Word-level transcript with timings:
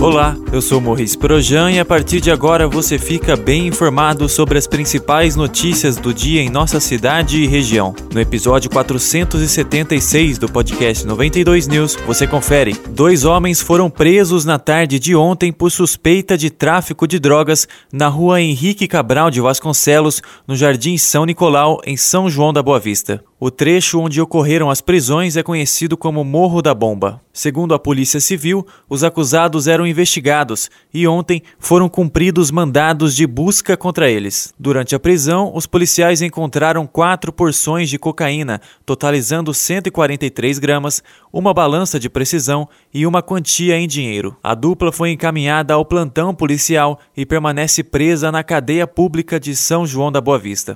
Olá, 0.00 0.34
eu 0.50 0.62
sou 0.62 0.80
Morris 0.80 1.14
Projan 1.14 1.72
e 1.72 1.78
a 1.78 1.84
partir 1.84 2.22
de 2.22 2.30
agora 2.30 2.66
você 2.66 2.98
fica 2.98 3.36
bem 3.36 3.66
informado 3.66 4.30
sobre 4.30 4.56
as 4.56 4.66
principais 4.66 5.36
notícias 5.36 5.98
do 5.98 6.14
dia 6.14 6.40
em 6.40 6.48
nossa 6.48 6.80
cidade 6.80 7.42
e 7.42 7.46
região. 7.46 7.94
No 8.10 8.18
episódio 8.18 8.70
476 8.70 10.38
do 10.38 10.50
podcast 10.50 11.06
92 11.06 11.68
News, 11.68 11.96
você 12.06 12.26
confere. 12.26 12.74
Dois 12.88 13.26
homens 13.26 13.60
foram 13.60 13.90
presos 13.90 14.46
na 14.46 14.58
tarde 14.58 14.98
de 14.98 15.14
ontem 15.14 15.52
por 15.52 15.70
suspeita 15.70 16.34
de 16.34 16.48
tráfico 16.48 17.06
de 17.06 17.18
drogas 17.18 17.68
na 17.92 18.08
rua 18.08 18.40
Henrique 18.40 18.88
Cabral 18.88 19.30
de 19.30 19.42
Vasconcelos, 19.42 20.22
no 20.48 20.56
Jardim 20.56 20.96
São 20.96 21.26
Nicolau, 21.26 21.78
em 21.84 21.98
São 21.98 22.30
João 22.30 22.54
da 22.54 22.62
Boa 22.62 22.80
Vista. 22.80 23.22
O 23.42 23.50
trecho 23.50 23.98
onde 23.98 24.20
ocorreram 24.20 24.68
as 24.68 24.82
prisões 24.82 25.34
é 25.34 25.42
conhecido 25.42 25.96
como 25.96 26.22
Morro 26.22 26.60
da 26.60 26.74
Bomba. 26.74 27.22
Segundo 27.32 27.72
a 27.72 27.78
Polícia 27.78 28.20
Civil, 28.20 28.66
os 28.86 29.02
acusados 29.02 29.66
eram 29.66 29.86
investigados 29.86 30.70
e 30.92 31.08
ontem 31.08 31.42
foram 31.58 31.88
cumpridos 31.88 32.50
mandados 32.50 33.16
de 33.16 33.26
busca 33.26 33.78
contra 33.78 34.10
eles. 34.10 34.52
Durante 34.58 34.94
a 34.94 35.00
prisão, 35.00 35.52
os 35.54 35.66
policiais 35.66 36.20
encontraram 36.20 36.86
quatro 36.86 37.32
porções 37.32 37.88
de 37.88 37.98
cocaína, 37.98 38.60
totalizando 38.84 39.54
143 39.54 40.58
gramas, 40.58 41.02
uma 41.32 41.54
balança 41.54 41.98
de 41.98 42.10
precisão 42.10 42.68
e 42.92 43.06
uma 43.06 43.22
quantia 43.22 43.78
em 43.78 43.88
dinheiro. 43.88 44.36
A 44.42 44.54
dupla 44.54 44.92
foi 44.92 45.12
encaminhada 45.12 45.72
ao 45.72 45.86
plantão 45.86 46.34
policial 46.34 46.98
e 47.16 47.24
permanece 47.24 47.82
presa 47.82 48.30
na 48.30 48.44
cadeia 48.44 48.86
pública 48.86 49.40
de 49.40 49.56
São 49.56 49.86
João 49.86 50.12
da 50.12 50.20
Boa 50.20 50.38
Vista. 50.38 50.74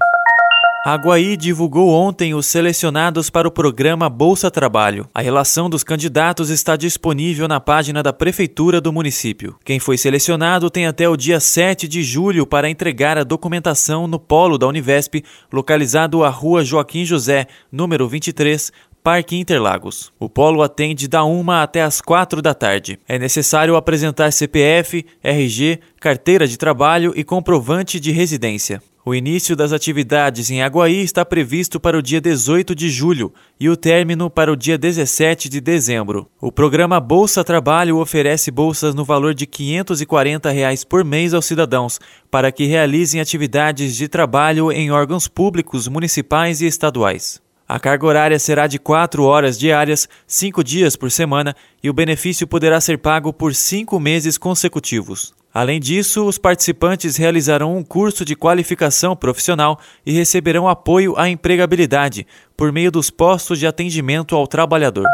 A 0.87 0.97
Guaí 0.97 1.35
divulgou 1.35 1.89
ontem 1.89 2.35
os 2.35 2.45
selecionados 2.45 3.31
para 3.31 3.49
o 3.49 3.51
programa 3.51 4.11
Bolsa 4.11 4.51
Trabalho. 4.51 5.09
A 5.15 5.23
relação 5.23 5.71
dos 5.71 5.83
candidatos 5.83 6.51
está 6.51 6.77
disponível 6.77 7.49
na 7.49 7.59
página 7.59 8.03
da 8.03 8.13
Prefeitura 8.13 8.83
do 8.83 8.93
município. 8.93 9.57
Quem 9.65 9.81
foi 9.81 9.97
selecionado 9.97 10.69
tem 10.69 10.85
até 10.85 11.09
o 11.09 11.17
dia 11.17 11.41
7 11.41 11.89
de 11.89 12.03
julho 12.03 12.47
para 12.47 12.69
entregar 12.69 13.17
a 13.17 13.25
documentação 13.25 14.07
no 14.07 14.19
polo 14.19 14.59
da 14.59 14.67
Univesp, 14.67 15.25
localizado 15.51 16.23
à 16.23 16.29
Rua 16.29 16.63
Joaquim 16.63 17.07
José, 17.07 17.47
número 17.73 18.07
23, 18.07 18.71
Parque 19.03 19.39
Interlagos. 19.39 20.13
O 20.21 20.29
polo 20.29 20.63
atende 20.63 21.09
da 21.09 21.25
1 21.25 21.51
até 21.51 21.81
as 21.81 22.03
4 22.03 22.43
da 22.43 22.53
tarde. 22.53 22.99
É 23.09 23.19
necessário 23.19 23.75
apresentar 23.75 24.31
CPF, 24.31 25.07
RG, 25.23 25.81
carteira 25.99 26.47
de 26.47 26.59
trabalho 26.59 27.15
e 27.17 27.25
comprovante 27.25 27.99
de 27.99 28.11
residência. 28.11 28.83
O 29.07 29.15
início 29.15 29.55
das 29.55 29.71
atividades 29.71 30.51
em 30.51 30.63
Aguaí 30.63 31.03
está 31.03 31.27
previsto 31.27 31.79
para 31.79 31.99
o 31.99 32.01
dia 32.01 32.23
18 32.23 32.75
de 32.75 32.89
julho 32.89 33.35
e 33.61 33.69
o 33.69 33.77
término 33.77 34.31
para 34.31 34.51
o 34.51 34.57
dia 34.57 34.79
17 34.79 35.47
de 35.51 35.61
dezembro. 35.61 36.27
O 36.41 36.51
programa 36.51 36.99
Bolsa 36.99 37.45
Trabalho 37.45 37.99
oferece 37.99 38.51
bolsas 38.51 38.95
no 38.95 39.05
valor 39.05 39.35
de 39.35 39.45
540 39.45 40.51
reais 40.51 40.85
por 40.85 41.05
mês 41.05 41.35
aos 41.35 41.45
cidadãos 41.45 42.01
para 42.31 42.51
que 42.51 42.65
realizem 42.65 43.21
atividades 43.21 43.95
de 43.95 44.09
trabalho 44.09 44.73
em 44.73 44.91
órgãos 44.91 45.29
públicos, 45.29 45.87
municipais 45.87 46.63
e 46.63 46.67
estaduais. 46.67 47.43
A 47.69 47.79
carga 47.79 48.07
horária 48.07 48.39
será 48.39 48.67
de 48.67 48.79
4 48.79 49.23
horas 49.23 49.59
diárias, 49.59 50.09
5 50.27 50.65
dias 50.65 50.97
por 50.97 51.11
semana, 51.11 51.55
e 51.83 51.91
o 51.91 51.95
benefício 51.95 52.47
poderá 52.47 52.81
ser 52.81 52.97
pago 52.97 53.35
por 53.35 53.55
5 53.55 54.01
meses 54.01 54.39
consecutivos. 54.39 55.35
Além 55.55 55.79
disso, 55.79 56.27
os 56.27 56.37
participantes 56.37 57.17
realizarão 57.17 57.77
um 57.77 57.85
curso 57.85 58.25
de 58.25 58.35
qualificação 58.35 59.15
profissional 59.15 59.79
e 60.05 60.11
receberão 60.11 60.69
apoio 60.69 61.15
à 61.17 61.29
empregabilidade 61.29 62.27
por 62.57 62.73
meio 62.73 62.91
dos 62.91 63.09
postos 63.09 63.61
de 63.61 63.67
atendimento 63.67 64.35
ao 64.35 64.49
trabalhador. 64.49 65.07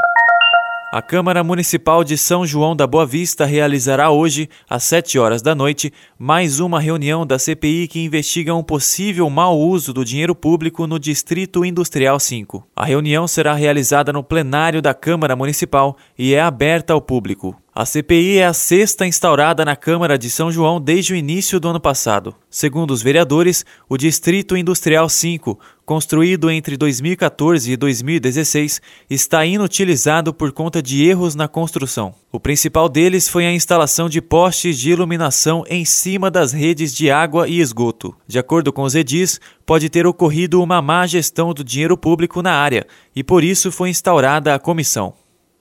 A 0.92 1.02
Câmara 1.02 1.44
Municipal 1.44 2.02
de 2.02 2.16
São 2.16 2.44
João 2.44 2.74
da 2.74 2.86
Boa 2.86 3.04
Vista 3.06 3.44
realizará 3.44 4.10
hoje, 4.10 4.48
às 4.68 4.82
7 4.84 5.18
horas 5.18 5.42
da 5.42 5.54
noite, 5.54 5.92
mais 6.18 6.58
uma 6.58 6.80
reunião 6.80 7.24
da 7.24 7.38
CPI 7.38 7.86
que 7.86 8.00
investiga 8.00 8.54
um 8.54 8.62
possível 8.62 9.28
mau 9.30 9.56
uso 9.56 9.92
do 9.92 10.04
dinheiro 10.04 10.34
público 10.34 10.86
no 10.88 10.98
Distrito 10.98 11.64
Industrial 11.66 12.18
5. 12.18 12.66
A 12.74 12.86
reunião 12.86 13.28
será 13.28 13.52
realizada 13.52 14.12
no 14.12 14.24
plenário 14.24 14.82
da 14.82 14.94
Câmara 14.94 15.36
Municipal 15.36 15.96
e 16.18 16.34
é 16.34 16.40
aberta 16.40 16.92
ao 16.92 17.00
público. 17.00 17.54
A 17.80 17.86
CPI 17.86 18.36
é 18.36 18.44
a 18.44 18.52
sexta 18.52 19.06
instaurada 19.06 19.64
na 19.64 19.74
Câmara 19.74 20.18
de 20.18 20.28
São 20.28 20.52
João 20.52 20.78
desde 20.78 21.14
o 21.14 21.16
início 21.16 21.58
do 21.58 21.66
ano 21.66 21.80
passado. 21.80 22.36
Segundo 22.50 22.90
os 22.90 23.00
vereadores, 23.00 23.64
o 23.88 23.96
Distrito 23.96 24.54
Industrial 24.54 25.08
5, 25.08 25.58
construído 25.86 26.50
entre 26.50 26.76
2014 26.76 27.72
e 27.72 27.78
2016, 27.78 28.82
está 29.08 29.46
inutilizado 29.46 30.34
por 30.34 30.52
conta 30.52 30.82
de 30.82 31.08
erros 31.08 31.34
na 31.34 31.48
construção. 31.48 32.14
O 32.30 32.38
principal 32.38 32.86
deles 32.86 33.30
foi 33.30 33.46
a 33.46 33.50
instalação 33.54 34.10
de 34.10 34.20
postes 34.20 34.78
de 34.78 34.90
iluminação 34.90 35.64
em 35.66 35.86
cima 35.86 36.30
das 36.30 36.52
redes 36.52 36.94
de 36.94 37.10
água 37.10 37.48
e 37.48 37.60
esgoto. 37.60 38.14
De 38.28 38.38
acordo 38.38 38.74
com 38.74 38.82
os 38.82 38.94
edis, 38.94 39.40
pode 39.64 39.88
ter 39.88 40.06
ocorrido 40.06 40.62
uma 40.62 40.82
má 40.82 41.06
gestão 41.06 41.54
do 41.54 41.64
dinheiro 41.64 41.96
público 41.96 42.42
na 42.42 42.52
área 42.52 42.86
e 43.16 43.24
por 43.24 43.42
isso 43.42 43.72
foi 43.72 43.88
instaurada 43.88 44.54
a 44.54 44.58
comissão. 44.58 45.14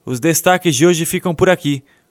Os 0.05 0.19
destaques 0.19 0.75
de 0.75 0.85
hoje 0.85 1.05
ficam 1.05 1.33
por 1.33 1.49
aqui. 1.49 1.81